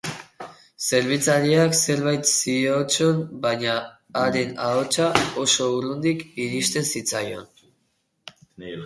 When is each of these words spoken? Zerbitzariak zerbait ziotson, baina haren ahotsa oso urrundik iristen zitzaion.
Zerbitzariak 0.85 1.75
zerbait 1.79 2.31
ziotson, 2.37 3.19
baina 3.43 3.75
haren 4.23 4.55
ahotsa 4.69 5.11
oso 5.45 5.69
urrundik 5.77 6.25
iristen 6.47 6.89
zitzaion. 6.95 7.47